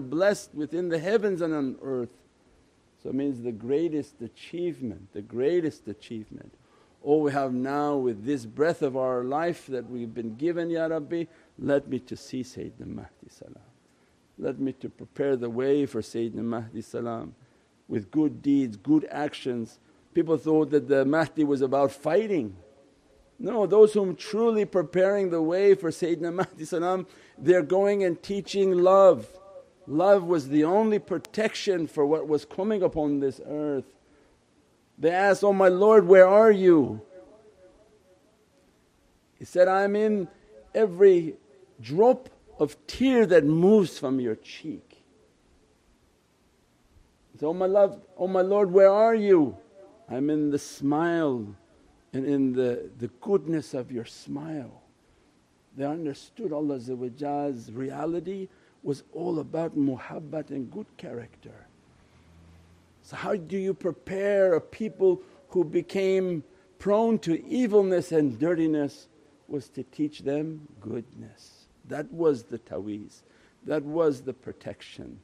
blessed 0.00 0.54
within 0.54 0.88
the 0.88 0.98
heavens 0.98 1.42
and 1.42 1.52
on 1.52 1.76
earth. 1.82 2.16
So 3.02 3.10
it 3.10 3.14
means 3.14 3.42
the 3.42 3.52
greatest 3.52 4.22
achievement, 4.22 5.12
the 5.12 5.20
greatest 5.20 5.86
achievement. 5.86 6.54
All 7.02 7.20
we 7.20 7.32
have 7.32 7.52
now 7.52 7.96
with 7.96 8.24
this 8.24 8.46
breath 8.46 8.80
of 8.80 8.96
our 8.96 9.22
life 9.22 9.66
that 9.66 9.90
we've 9.90 10.14
been 10.14 10.36
given, 10.36 10.70
Ya 10.70 10.86
Rabbi, 10.86 11.24
let 11.58 11.88
me 11.88 11.98
to 12.00 12.16
see 12.16 12.42
Sayyidina 12.42 12.86
Mahdi 12.86 13.28
salam. 13.28 13.62
Let 14.38 14.58
me 14.58 14.72
to 14.72 14.88
prepare 14.88 15.36
the 15.36 15.50
way 15.50 15.86
for 15.86 16.00
Sayyidina 16.00 16.42
Mahdi 16.42 16.80
salam 16.80 17.34
with 17.88 18.10
good 18.10 18.42
deeds, 18.42 18.76
good 18.76 19.06
actions. 19.10 19.78
People 20.12 20.36
thought 20.36 20.70
that 20.70 20.88
the 20.88 21.04
Mahdi 21.04 21.44
was 21.44 21.60
about 21.60 21.92
fighting. 21.92 22.56
No, 23.38 23.66
those 23.66 23.92
whom 23.92 24.16
truly 24.16 24.64
preparing 24.64 25.30
the 25.30 25.42
way 25.42 25.74
for 25.74 25.90
Sayyidina 25.90 26.34
Mahdi 26.34 26.64
salam, 26.64 27.06
they're 27.38 27.62
going 27.62 28.02
and 28.02 28.20
teaching 28.22 28.72
love. 28.78 29.28
Love 29.86 30.24
was 30.24 30.48
the 30.48 30.64
only 30.64 30.98
protection 30.98 31.86
for 31.86 32.06
what 32.06 32.26
was 32.26 32.44
coming 32.44 32.82
upon 32.82 33.20
this 33.20 33.40
earth. 33.46 33.84
They 34.98 35.10
asked, 35.10 35.44
Oh 35.44 35.52
my 35.52 35.68
Lord, 35.68 36.06
where 36.06 36.26
are 36.26 36.50
you? 36.50 37.02
He 39.38 39.44
said, 39.44 39.68
I'm 39.68 39.94
in 39.94 40.28
every 40.74 41.36
drop 41.80 42.28
of 42.58 42.76
tear 42.86 43.26
that 43.26 43.44
moves 43.44 43.98
from 43.98 44.20
your 44.20 44.36
cheek. 44.36 45.04
So, 47.40 47.48
Oh 47.48 47.54
my 47.54 47.66
love, 47.66 48.00
oh 48.16 48.28
my 48.28 48.42
Lord, 48.42 48.70
where 48.70 48.90
are 48.90 49.14
you? 49.14 49.56
I'm 50.08 50.30
in 50.30 50.50
the 50.50 50.58
smile 50.58 51.46
and 52.12 52.24
in 52.24 52.52
the, 52.52 52.90
the 52.98 53.08
goodness 53.20 53.74
of 53.74 53.90
your 53.90 54.04
smile. 54.04 54.82
They 55.76 55.84
understood 55.84 56.52
Allah's 56.52 56.90
reality 57.72 58.48
was 58.82 59.02
all 59.12 59.40
about 59.40 59.76
muhabbat 59.76 60.50
and 60.50 60.70
good 60.70 60.86
character. 60.96 61.66
So, 63.02 63.16
how 63.16 63.34
do 63.34 63.58
you 63.58 63.74
prepare 63.74 64.54
a 64.54 64.60
people 64.60 65.20
who 65.48 65.64
became 65.64 66.44
prone 66.78 67.18
to 67.20 67.44
evilness 67.46 68.12
and 68.12 68.38
dirtiness? 68.38 69.08
Was 69.46 69.68
to 69.70 69.82
teach 69.82 70.20
them 70.20 70.66
goodness. 70.80 71.63
That 71.88 72.10
was 72.12 72.44
the 72.44 72.58
taweez, 72.58 73.22
that 73.64 73.82
was 73.82 74.22
the 74.22 74.32
protection, 74.32 75.20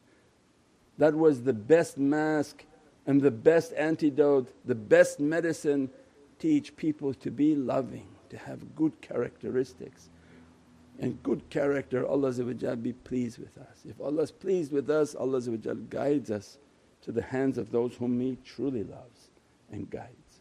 that 0.98 1.14
was 1.14 1.42
the 1.42 1.52
best 1.52 1.98
mask 1.98 2.64
and 3.06 3.20
the 3.20 3.30
best 3.30 3.72
antidote, 3.74 4.52
the 4.64 4.74
best 4.74 5.20
medicine. 5.20 5.90
Teach 6.38 6.74
people 6.76 7.12
to 7.14 7.30
be 7.30 7.54
loving, 7.54 8.08
to 8.30 8.38
have 8.38 8.74
good 8.74 9.00
characteristics 9.02 10.08
and 11.00 11.22
good 11.22 11.48
character 11.50 12.06
Allah 12.06 12.32
be 12.76 12.92
pleased 12.92 13.38
with 13.38 13.56
us. 13.58 13.84
If 13.88 14.00
Allah 14.00 14.22
is 14.22 14.30
pleased 14.30 14.70
with 14.70 14.90
us 14.90 15.14
Allah 15.14 15.40
guides 15.40 16.30
us 16.30 16.58
to 17.02 17.12
the 17.12 17.22
hands 17.22 17.58
of 17.58 17.70
those 17.70 17.94
whom 17.94 18.20
He 18.20 18.36
truly 18.44 18.84
loves 18.84 19.30
and 19.72 19.88
guides. 19.88 20.40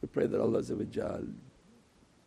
We 0.00 0.08
pray 0.08 0.26
that 0.26 0.40
Allah 0.40 0.62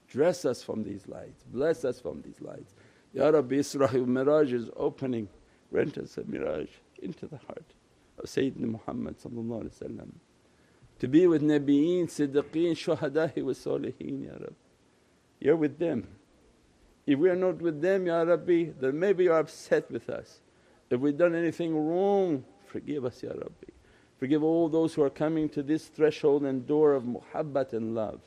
dress 0.08 0.46
us 0.46 0.64
from 0.64 0.84
these 0.84 1.08
lights, 1.08 1.44
bless 1.52 1.84
us 1.84 2.00
from 2.00 2.22
these 2.22 2.40
lights. 2.42 2.74
Ya 3.14 3.30
Rabbi 3.30 3.56
Isra 3.56 3.88
Miraj 3.88 4.54
is 4.54 4.70
opening, 4.76 5.28
grant 5.72 5.98
us 5.98 6.18
a 6.18 6.22
miraj 6.22 6.68
into 7.02 7.28
the 7.28 7.38
heart 7.38 7.74
of 8.20 8.26
Sayyidina 8.26 8.80
Muhammad 8.88 9.16
to 11.00 11.08
be 11.08 11.28
with 11.28 11.42
Nabiyeen, 11.42 12.06
Siddiqeen, 12.06 12.74
Shuhada'i 12.74 13.44
wa 13.44 13.52
Saliheen 13.52 14.26
Ya 14.26 14.34
Rabbi. 14.34 14.54
You're 15.40 15.56
with 15.56 15.78
them 15.78 16.08
if 17.08 17.18
we 17.18 17.30
are 17.30 17.36
not 17.38 17.62
with 17.62 17.82
them, 17.82 18.06
Ya 18.06 18.22
Rabbi, 18.22 18.72
then 18.80 19.00
maybe 19.00 19.24
you're 19.24 19.40
upset 19.40 19.90
with 19.90 20.10
us. 20.10 20.42
If 20.90 21.00
we've 21.00 21.18
done 21.18 21.36
anything 21.36 21.76
wrong, 21.76 22.44
forgive 22.66 23.06
us, 23.06 23.24
Ya 23.24 23.30
Rabbi. 23.30 23.72
Forgive 24.20 24.44
all 24.44 24.68
those 24.68 24.94
who 24.94 25.04
are 25.04 25.10
coming 25.10 25.48
to 25.50 25.64
this 25.64 25.88
threshold 25.88 26.44
and 26.44 26.68
door 26.68 26.94
of 26.94 27.04
muhabbat 27.04 27.72
and 27.72 27.96
love. 27.96 28.20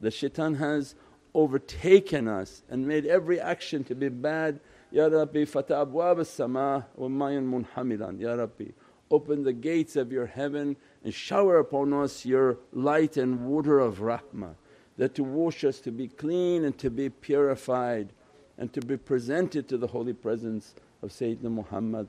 The 0.00 0.10
shaitan 0.10 0.54
has 0.56 0.96
overtaken 1.34 2.28
us 2.28 2.62
and 2.70 2.86
made 2.86 3.06
every 3.06 3.40
action 3.40 3.84
to 3.84 3.94
be 3.94 4.08
bad. 4.08 4.60
Ya 4.90 5.06
Rabbi, 5.06 5.44
fata 5.44 5.74
abwab 5.74 6.20
as-sama 6.20 6.86
wa 6.96 7.08
mayan 7.08 7.50
munhamilan. 7.50 8.20
Ya 8.20 8.34
Rabbi, 8.34 8.66
open 9.10 9.42
the 9.42 9.52
gates 9.52 9.96
of 9.96 10.12
your 10.12 10.26
heaven 10.26 10.76
and 11.02 11.12
shower 11.12 11.58
upon 11.58 11.92
us 11.92 12.24
your 12.24 12.58
light 12.72 13.16
and 13.16 13.46
water 13.46 13.80
of 13.80 13.98
rahmah 13.98 14.54
that 14.96 15.14
to 15.14 15.24
wash 15.24 15.64
us 15.64 15.80
to 15.80 15.90
be 15.90 16.06
clean 16.06 16.64
and 16.64 16.78
to 16.78 16.90
be 16.90 17.08
purified 17.08 18.12
and 18.56 18.72
to 18.72 18.80
be 18.80 18.96
presented 18.96 19.68
to 19.68 19.76
the 19.76 19.88
holy 19.88 20.12
presence 20.12 20.74
of 21.02 21.10
Sayyidina 21.10 21.50
Muhammad 21.50 22.08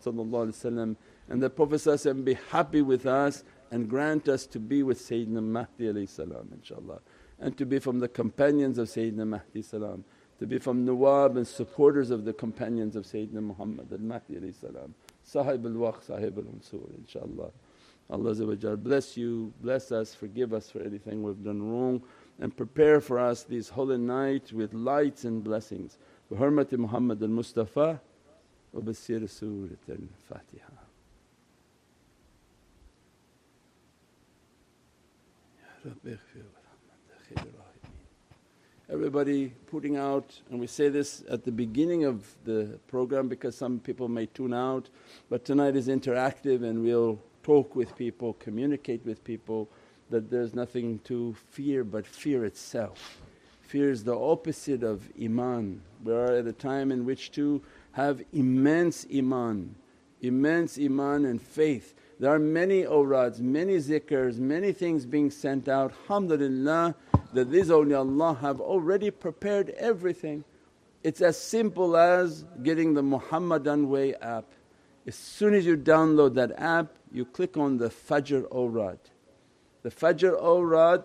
and 1.27 1.41
the 1.41 1.49
Prophet 1.49 2.23
be 2.23 2.33
happy 2.51 2.81
with 2.81 3.05
us 3.07 3.43
and 3.71 3.89
grant 3.89 4.29
us 4.29 4.45
to 4.45 4.59
be 4.59 4.83
with 4.83 4.99
Sayyidina 4.99 5.43
Mahdi 5.43 5.85
inshaAllah 5.85 6.99
and 7.38 7.56
to 7.56 7.64
be 7.64 7.78
from 7.78 8.00
the 8.00 8.08
companions 8.08 8.78
of 8.78 8.88
Sayyidina 8.88 9.26
Mahdi 9.26 9.62
salam, 9.62 10.04
to 10.38 10.46
be 10.46 10.58
from 10.58 10.84
Nawab 10.84 11.36
and 11.36 11.46
supporters 11.46 12.10
of 12.10 12.24
the 12.24 12.32
companions 12.32 12.96
of 12.96 13.04
Sayyidina 13.04 13.42
Muhammad 13.42 13.92
al-Mahdi 13.92 14.52
salam, 14.52 14.94
Sahib 15.22 15.64
al-Waqt, 15.66 16.04
Sahib 16.04 16.38
al-Unsur 16.38 16.78
inshaAllah. 17.00 17.50
Allah 18.10 18.76
bless 18.76 19.16
you, 19.16 19.52
bless 19.62 19.92
us, 19.92 20.14
forgive 20.14 20.52
us 20.52 20.68
for 20.68 20.80
anything 20.80 21.22
we've 21.22 21.44
done 21.44 21.62
wrong 21.70 22.02
and 22.40 22.56
prepare 22.56 23.00
for 23.00 23.20
us 23.20 23.44
these 23.44 23.68
holy 23.68 23.98
nights 23.98 24.52
with 24.52 24.74
lights 24.74 25.24
and 25.24 25.44
blessings. 25.44 25.96
بحرمة 26.30 26.68
محمد 26.72 27.22
المصطفى 27.22 27.98
وبسير 28.74 29.26
سورة 29.26 29.76
الفاتحة 29.88 30.72
Everybody 38.87 39.51
putting 39.65 39.97
out, 39.97 40.39
and 40.51 40.59
we 40.59 40.67
say 40.67 40.89
this 40.89 41.23
at 41.27 41.43
the 41.43 41.51
beginning 41.51 42.05
of 42.05 42.23
the 42.43 42.77
program 42.87 43.27
because 43.27 43.57
some 43.57 43.79
people 43.79 44.07
may 44.07 44.27
tune 44.27 44.53
out, 44.53 44.89
but 45.27 45.43
tonight 45.43 45.75
is 45.75 45.87
interactive 45.87 46.63
and 46.63 46.83
we'll 46.83 47.19
talk 47.41 47.75
with 47.75 47.95
people, 47.97 48.33
communicate 48.33 49.03
with 49.03 49.23
people 49.23 49.67
that 50.11 50.29
there's 50.29 50.53
nothing 50.53 50.99
to 51.05 51.35
fear 51.49 51.83
but 51.83 52.05
fear 52.05 52.45
itself. 52.45 53.21
Fear 53.61 53.89
is 53.89 54.03
the 54.03 54.15
opposite 54.15 54.83
of 54.83 55.09
iman. 55.19 55.81
We 56.03 56.13
are 56.13 56.33
at 56.33 56.45
a 56.45 56.53
time 56.53 56.91
in 56.91 57.05
which 57.05 57.31
to 57.31 57.63
have 57.93 58.21
immense 58.33 59.07
iman, 59.11 59.73
immense 60.21 60.77
iman 60.77 61.25
and 61.25 61.41
faith. 61.41 61.95
There 62.19 62.31
are 62.31 62.37
many 62.37 62.85
awrads, 62.85 63.41
many 63.41 63.77
zikrs, 63.77 64.37
many 64.37 64.71
things 64.73 65.07
being 65.07 65.31
sent 65.31 65.67
out. 65.67 65.91
Alhamdulillah 66.03 66.93
that 67.35 67.51
these 67.51 67.67
awliyaullah 67.67 68.39
have 68.39 68.59
already 68.61 69.11
prepared 69.11 69.69
everything. 69.71 70.43
It's 71.03 71.21
as 71.21 71.37
simple 71.37 71.95
as 71.97 72.45
getting 72.63 72.93
the 72.93 73.03
Muhammadan 73.03 73.89
Way 73.89 74.15
app. 74.15 74.45
As 75.05 75.15
soon 75.15 75.53
as 75.53 75.65
you 75.65 75.77
download 75.77 76.33
that 76.35 76.53
app, 76.57 76.93
you 77.11 77.25
click 77.25 77.57
on 77.57 77.77
the 77.77 77.89
Fajr 77.89 78.49
awrad. 78.49 78.97
The 79.83 79.91
Fajr 79.91 80.41
awrad 80.41 81.03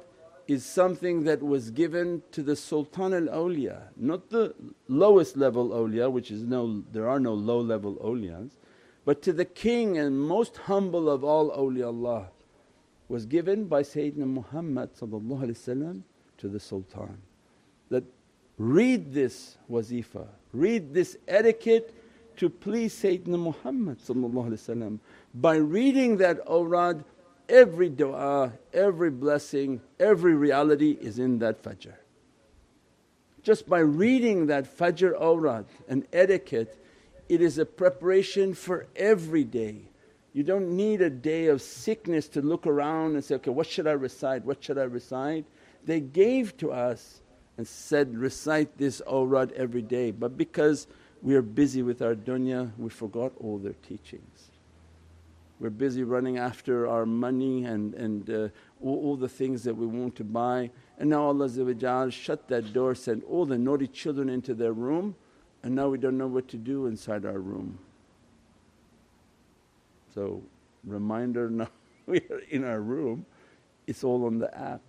is 0.49 0.65
something 0.65 1.25
that 1.25 1.43
was 1.43 1.71
given 1.71 2.23
to 2.33 2.43
the 2.43 2.57
Sultan 2.57 3.13
al 3.13 3.29
awliya, 3.35 3.83
not 3.97 4.31
the 4.31 4.55
lowest 4.89 5.37
level 5.37 5.69
awliya, 5.69 6.11
which 6.11 6.31
is 6.31 6.45
no, 6.45 6.83
there 6.93 7.09
are 7.09 7.21
no 7.21 7.35
low 7.35 7.61
level 7.61 7.97
awliyas, 7.97 8.51
but 9.05 9.21
to 9.23 9.33
the 9.33 9.45
king 9.45 9.99
and 9.99 10.21
most 10.21 10.57
humble 10.57 11.11
of 11.11 11.23
all 11.23 11.51
awliyaullah 11.51 12.27
was 13.09 13.27
given 13.27 13.67
by 13.67 13.83
Sayyidina 13.83 14.27
Muhammad 14.27 14.91
to 16.41 16.49
the 16.49 16.61
Sultan. 16.61 17.19
That 17.89 18.05
read 18.59 19.13
this 19.13 19.57
wazifa, 19.71 20.27
read 20.53 20.93
this 20.93 21.17
etiquette 21.29 21.95
to 22.37 22.49
please 22.49 22.95
Sayyidina 22.95 23.39
Muhammad 23.39 25.01
By 25.35 25.57
reading 25.57 26.17
that 26.19 26.41
awrad 26.47 27.05
every 27.49 27.89
dua, 27.89 28.53
every 28.73 29.11
blessing, 29.11 29.81
every 29.99 30.35
reality 30.35 30.97
is 31.01 31.19
in 31.19 31.39
that 31.41 31.63
fajr. 31.63 31.95
Just 33.43 33.69
by 33.69 33.81
reading 33.81 34.47
that 34.47 34.65
fajr 34.65 35.13
awrad 35.21 35.67
and 35.89 36.07
etiquette, 36.13 36.77
it 37.29 37.41
is 37.41 37.59
a 37.59 37.67
preparation 37.67 38.55
for 38.55 38.87
every 38.97 39.45
day. 39.45 39.83
You 40.33 40.45
don't 40.45 40.77
need 40.77 41.03
a 41.03 41.11
day 41.11 41.47
of 41.47 41.61
sickness 41.61 42.29
to 42.29 42.41
look 42.41 42.67
around 42.67 43.15
and 43.15 43.25
say, 43.25 43.35
okay, 43.37 43.51
what 43.51 43.67
should 43.67 43.87
I 43.87 43.93
recite? 43.93 44.45
What 44.45 44.63
should 44.63 44.79
I 44.79 44.85
recite? 44.85 45.45
They 45.85 46.01
gave 46.01 46.57
to 46.59 46.73
us 46.73 47.21
and 47.57 47.67
said, 47.67 48.17
recite 48.17 48.79
this 48.79 49.03
awrad 49.07 49.53
every 49.53 49.83
day. 49.83 50.11
But 50.11 50.37
because 50.37 50.87
we 51.23 51.35
are 51.35 51.43
busy 51.43 51.83
with 51.83 52.01
our 52.03 52.15
dunya, 52.15 52.71
we 52.79 52.89
forgot 52.89 53.33
all 53.39 53.59
their 53.59 53.75
teachings. 53.87 54.51
We're 55.61 55.69
busy 55.69 56.05
running 56.05 56.39
after 56.39 56.89
our 56.89 57.05
money 57.05 57.65
and, 57.65 57.93
and 57.95 58.31
uh, 58.31 58.49
all, 58.81 58.99
all, 59.05 59.17
the 59.17 59.29
things 59.29 59.63
that 59.65 59.75
we 59.75 59.87
want 59.87 60.17
to 60.17 60.25
buy. 60.25 60.71
And 60.99 61.11
now 61.11 61.25
Allah 61.25 62.11
shut 62.11 62.49
that 62.49 62.73
door, 62.73 62.95
sent 62.95 63.25
all 63.25 63.45
the 63.45 63.59
naughty 63.59 63.87
children 63.87 64.31
into 64.31 64.55
their 64.55 64.73
room, 64.73 65.15
and 65.63 65.75
now 65.75 65.91
we 65.91 65.99
don't 65.99 66.17
know 66.17 66.29
what 66.29 66.49
to 66.49 66.57
do 66.57 66.87
inside 66.87 67.27
our 67.27 67.39
room. 67.39 67.79
So, 70.15 70.43
reminder 70.85 71.51
now 71.51 71.69
we 72.07 72.21
are 72.31 72.41
in 72.49 72.65
our 72.65 72.81
room, 72.81 73.27
it's 73.87 74.03
all 74.03 74.25
on 74.25 74.39
the 74.39 74.57
app. 74.59 74.81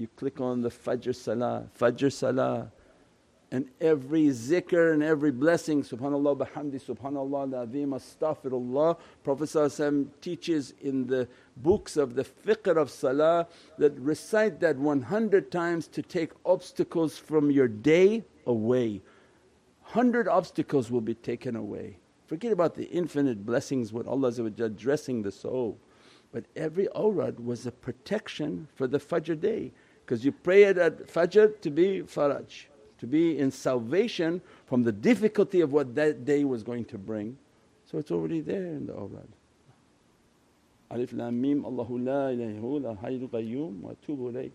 You 0.00 0.08
click 0.16 0.40
on 0.40 0.62
the 0.62 0.70
Fajr 0.70 1.14
Salah, 1.14 1.68
Fajr 1.78 2.10
Salah, 2.10 2.72
and 3.52 3.68
every 3.82 4.28
zikr 4.28 4.94
and 4.94 5.02
every 5.02 5.30
blessing 5.30 5.82
subhanallah 5.82 6.38
bihamdi 6.38 6.80
subhanallah 6.82 7.52
al-azim 7.52 7.90
astaghfirullah. 7.90 8.96
Prophet 9.22 10.22
teaches 10.22 10.72
in 10.80 11.06
the 11.06 11.28
books 11.58 11.98
of 11.98 12.14
the 12.14 12.24
fiqh 12.24 12.74
of 12.78 12.90
salah 12.90 13.46
that 13.76 13.92
recite 13.98 14.58
that 14.60 14.78
100 14.78 15.52
times 15.52 15.86
to 15.88 16.00
take 16.00 16.30
obstacles 16.46 17.18
from 17.18 17.50
your 17.50 17.68
day 17.68 18.24
away. 18.46 19.02
100 19.92 20.28
obstacles 20.28 20.90
will 20.90 21.02
be 21.02 21.14
taken 21.14 21.56
away. 21.56 21.98
Forget 22.26 22.52
about 22.52 22.74
the 22.74 22.84
infinite 22.84 23.44
blessings 23.44 23.92
what 23.92 24.06
allah 24.06 24.30
dressing 24.30 25.20
the 25.20 25.32
soul. 25.32 25.78
But 26.32 26.44
every 26.56 26.88
awrad 26.94 27.38
was 27.40 27.66
a 27.66 27.72
protection 27.72 28.68
for 28.74 28.86
the 28.86 28.98
fajr 28.98 29.38
day 29.38 29.72
because 30.10 30.24
you 30.24 30.32
pray 30.32 30.64
it 30.64 30.76
at 30.76 31.06
fajr 31.06 31.60
to 31.60 31.70
be 31.70 32.02
faraj 32.02 32.64
to 32.98 33.06
be 33.06 33.38
in 33.38 33.48
salvation 33.48 34.42
from 34.66 34.82
the 34.82 34.90
difficulty 34.90 35.60
of 35.60 35.72
what 35.72 35.94
that 35.94 36.24
day 36.24 36.42
was 36.42 36.64
going 36.64 36.84
to 36.84 36.98
bring. 36.98 37.38
So 37.88 37.96
it's 37.96 38.10
already 38.10 38.40
there 38.40 38.66
in 38.66 38.86
the 38.88 38.92
awrad. 38.92 39.28
Alif 40.90 41.12
Lam 41.12 41.40
Mim 41.40 41.64
Allahu 41.64 41.96
la 41.98 42.26
ilaha 42.26 42.66
la 42.88 42.94
hayyul 42.96 43.30
qayyum 43.30 43.80
wa 43.82 43.92
atubu 43.92 44.32
ilayk 44.32 44.50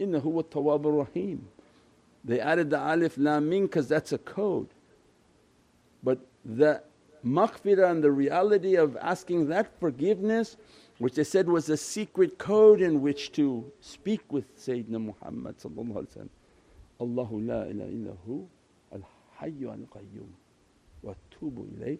innahu 0.00 0.24
wa 0.24 0.42
tawwabur 0.42 1.06
rahim. 1.06 1.46
They 2.24 2.40
added 2.40 2.70
the 2.70 2.78
Alif 2.78 3.18
Lam 3.18 3.50
Mim 3.50 3.66
because 3.66 3.86
that's 3.86 4.12
a 4.12 4.18
code. 4.18 4.68
But 6.02 6.18
the 6.46 6.82
maghfirah 7.24 7.90
and 7.90 8.02
the 8.02 8.10
reality 8.10 8.76
of 8.76 8.96
asking 9.02 9.48
that 9.48 9.78
forgiveness 9.78 10.56
which 10.98 11.14
they 11.14 11.24
said 11.24 11.48
was 11.48 11.68
a 11.68 11.76
secret 11.76 12.38
code 12.38 12.80
in 12.80 13.02
which 13.02 13.32
to 13.32 13.70
speak 13.80 14.32
with 14.32 14.56
Sayyidina 14.56 15.00
Muhammad 15.00 15.56
Allahu 17.00 17.40
la 17.40 17.62
ilaha 17.62 17.90
illa 17.90 18.16
hu 18.24 18.48
al 18.92 19.02
hayyu 19.40 19.70
al 19.70 19.86
qayyum 19.94 20.28
wa 21.02 21.14
tubu 21.30 21.98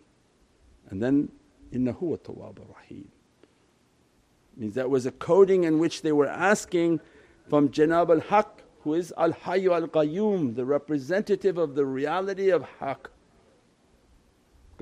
and 0.91 1.03
then 1.03 1.29
innahu 1.73 2.03
wa 2.03 2.17
tawwab 2.17 2.59
rahim. 2.75 3.09
Means 4.57 4.75
that 4.75 4.89
was 4.89 5.05
a 5.07 5.11
coding 5.11 5.65
in 5.65 5.81
which 5.81 6.03
they 6.03 6.13
were 6.13 6.29
asking 6.29 7.01
from 7.49 7.71
Janab 7.71 8.11
al 8.11 8.21
Haq 8.21 8.63
who 8.83 8.95
is 8.95 9.13
al 9.17 9.33
hayyu 9.33 9.75
al 9.75 9.89
qayyum 9.89 10.55
the 10.55 10.65
representative 10.65 11.59
of 11.59 11.75
the 11.75 11.85
reality 11.85 12.51
of 12.51 12.63
Haq 12.79 13.11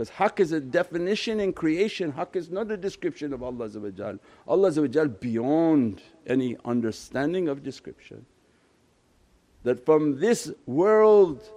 because 0.03 0.17
Haq 0.17 0.41
is 0.41 0.51
a 0.51 0.59
definition 0.59 1.39
in 1.39 1.53
creation, 1.53 2.11
Haq 2.11 2.35
is 2.35 2.51
not 2.51 2.69
a 2.73 2.77
description 2.77 3.33
of 3.33 3.41
Allah 3.41 3.71
Allah 4.49 5.09
beyond 5.09 6.03
any 6.27 6.57
understanding 6.65 7.49
of 7.49 7.63
description 7.63 8.27
that 9.63 9.87
from 9.87 10.19
this 10.19 10.53
world 10.67 11.49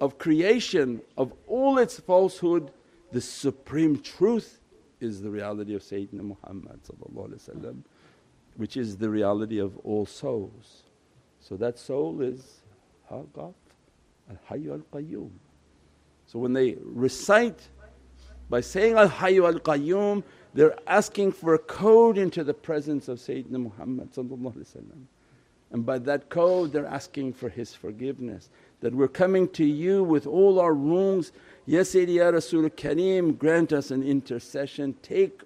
of 0.00 0.18
creation 0.18 1.02
of 1.16 1.32
all 1.46 1.78
its 1.78 2.00
falsehood 2.00 2.72
the 3.12 3.20
supreme 3.20 4.00
truth 4.00 4.60
is 4.98 5.22
the 5.22 5.30
reality 5.30 5.76
of 5.76 5.82
Sayyidina 5.82 6.34
Muhammad 6.34 6.80
which 8.56 8.76
is 8.76 8.96
the 8.96 9.08
reality 9.08 9.60
of 9.60 9.78
all 9.84 10.04
souls. 10.04 10.82
So 11.38 11.56
that 11.58 11.78
soul 11.78 12.22
is 12.22 12.62
Haqqaf 13.08 13.54
al-Hayyu 14.28 14.72
al-Qayyum. 14.72 15.30
So 16.26 16.38
when 16.38 16.52
they 16.52 16.76
recite 16.82 17.68
by 18.48 18.60
saying 18.60 18.96
al-Hayyu 18.96 19.46
al-Qayyum 19.46 20.22
they're 20.54 20.78
asking 20.86 21.32
for 21.32 21.54
a 21.54 21.58
code 21.58 22.16
into 22.16 22.44
the 22.44 22.54
presence 22.54 23.08
of 23.08 23.18
Sayyidina 23.18 23.58
Muhammad 23.58 24.10
and 25.74 25.84
by 25.84 25.98
that 25.98 26.28
code 26.28 26.72
they're 26.72 26.86
asking 26.86 27.32
for 27.32 27.48
his 27.48 27.74
forgiveness. 27.74 28.48
That 28.80 28.94
we're 28.94 29.08
coming 29.08 29.48
to 29.50 29.64
you 29.64 30.04
with 30.04 30.24
all 30.24 30.60
our 30.60 30.72
wrongs, 30.72 31.32
Ya 31.66 31.80
Sayyidi 31.80 32.14
Ya 32.14 32.30
Kareem 32.30 33.36
grant 33.36 33.72
us 33.72 33.90
an 33.90 34.04
intercession, 34.04 34.94
take 35.02 35.42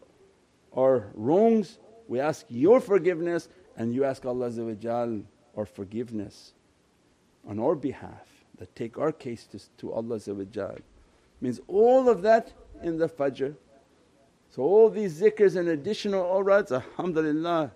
our 0.76 1.08
wrongs, 1.14 1.78
we 2.08 2.20
ask 2.20 2.44
your 2.50 2.78
forgiveness. 2.80 3.48
And 3.78 3.94
you 3.94 4.04
ask 4.04 4.26
Allah 4.26 4.50
our 5.56 5.64
forgiveness 5.64 6.52
on 7.48 7.58
our 7.58 7.74
behalf. 7.74 8.26
That 8.58 8.74
take 8.76 8.98
our 8.98 9.12
case 9.12 9.46
to, 9.52 9.60
to 9.78 9.92
Allah 9.92 10.18
means 11.40 11.60
all 11.68 12.08
of 12.08 12.22
that 12.22 12.52
in 12.82 12.98
the 12.98 13.08
fajr. 13.08 13.54
So 14.50 14.62
all 14.62 14.88
these 14.90 15.20
zikrs 15.20 15.56
and 15.56 15.68
additional 15.68 16.22
awrads 16.22 16.72
alhamdulillah 16.72 17.72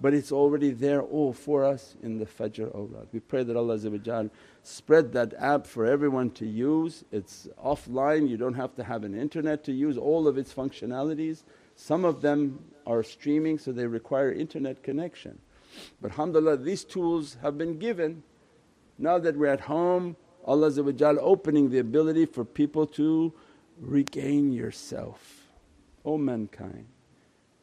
but 0.00 0.12
it's 0.12 0.32
already 0.32 0.70
there 0.70 1.00
all 1.00 1.32
for 1.32 1.64
us 1.64 1.96
in 2.02 2.18
the 2.18 2.26
Fajr 2.26 2.70
awrad. 2.74 3.06
We 3.12 3.20
pray 3.20 3.42
that 3.42 3.56
Allah 3.56 4.30
spread 4.62 5.12
that 5.12 5.32
app 5.38 5.66
for 5.66 5.86
everyone 5.86 6.30
to 6.32 6.46
use. 6.46 7.04
It's 7.12 7.48
offline, 7.64 8.28
you 8.28 8.36
don't 8.36 8.52
have 8.52 8.74
to 8.74 8.84
have 8.84 9.04
an 9.04 9.18
internet 9.18 9.64
to 9.64 9.72
use 9.72 9.96
all 9.96 10.28
of 10.28 10.36
its 10.36 10.52
functionalities. 10.52 11.44
Some 11.76 12.04
of 12.04 12.20
them 12.20 12.62
are 12.86 13.02
streaming 13.02 13.58
so 13.58 13.72
they 13.72 13.86
require 13.86 14.30
internet 14.30 14.82
connection. 14.82 15.38
But 16.02 16.10
alhamdulillah 16.10 16.58
these 16.58 16.84
tools 16.84 17.38
have 17.40 17.56
been 17.56 17.78
given. 17.78 18.22
Now 18.98 19.18
that 19.18 19.36
we're 19.36 19.46
at 19.46 19.62
home 19.62 20.16
Allah 20.44 20.70
opening 21.20 21.70
the 21.70 21.78
ability 21.78 22.26
for 22.26 22.44
people 22.44 22.86
to 22.88 23.32
regain 23.79 24.51
yourself. 24.51 25.47
O 26.05 26.17
mankind, 26.17 26.85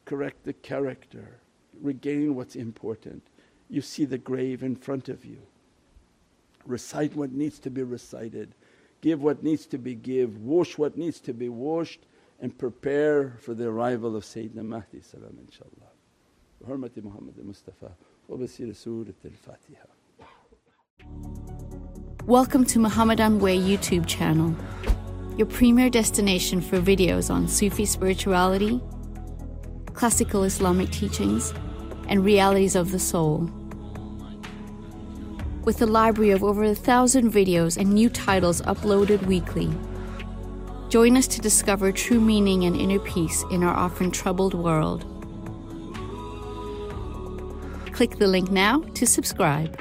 correct 0.05 0.45
the 0.45 0.53
character 0.53 1.41
regain 1.81 2.35
what's 2.35 2.57
important. 2.57 3.23
You 3.69 3.81
see 3.81 4.05
the 4.05 4.19
grave 4.19 4.63
in 4.63 4.77
front 4.77 5.09
of 5.09 5.25
you. 5.25 5.39
Recite 6.65 7.15
what 7.15 7.33
needs 7.33 7.59
to 7.61 7.71
be 7.71 7.83
recited, 7.83 8.55
give 9.01 9.23
what 9.23 9.43
needs 9.43 9.67
to 9.67 9.79
be 9.79 9.95
give, 9.95 10.39
wash 10.39 10.79
what 10.79 10.97
needs 10.97 11.21
to 11.21 11.33
be 11.33 11.49
washed 11.49 12.01
and 12.41 12.57
prepare 12.57 13.37
for 13.41 13.55
the 13.55 13.69
arrival 13.69 14.17
of 14.17 14.25
Sayyidina 14.25 14.65
Mahdi 14.65 15.01
salam 15.01 15.39
inshaAllah. 15.47 15.91
بحرمة 16.63 16.91
محمد 16.97 17.39
المصطفى 17.39 17.91
وبسير 18.29 18.73
سورة 18.73 19.15
الفاتحة 19.25 19.89
Welcome 22.27 22.65
to 22.65 22.81
Muhammadan 22.81 23.39
Way 23.39 23.57
YouTube 23.59 24.07
channel, 24.07 24.57
your 25.42 25.48
premier 25.48 25.90
destination 25.90 26.62
for 26.62 26.80
videos 26.80 27.34
on 27.34 27.48
Sufi 27.48 27.84
spirituality, 27.84 28.80
classical 29.94 30.44
Islamic 30.44 30.92
teachings, 30.92 31.52
and 32.08 32.24
realities 32.24 32.76
of 32.76 32.92
the 32.92 33.00
soul. 33.00 33.50
With 35.64 35.82
a 35.82 35.88
library 35.88 36.30
of 36.30 36.44
over 36.44 36.64
a 36.64 36.76
thousand 36.76 37.32
videos 37.32 37.76
and 37.76 37.92
new 37.92 38.08
titles 38.08 38.62
uploaded 38.62 39.26
weekly. 39.26 39.68
Join 40.90 41.18
us 41.18 41.26
to 41.30 41.42
discover 41.42 41.92
true 41.92 42.22
meaning 42.22 42.66
and 42.66 42.76
inner 42.76 43.00
peace 43.00 43.44
in 43.50 43.64
our 43.64 43.74
often 43.74 44.12
troubled 44.12 44.54
world. 44.54 45.08
Click 47.94 48.20
the 48.20 48.28
link 48.28 48.52
now 48.52 48.82
to 48.94 49.08
subscribe. 49.08 49.76